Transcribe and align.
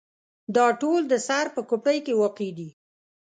دا 0.55 0.65
ټول 0.81 1.01
د 1.07 1.13
سر 1.27 1.45
په 1.55 1.61
کوپړۍ 1.69 1.99
کې 2.05 2.13
واقع 2.21 2.49
دي. 2.57 2.69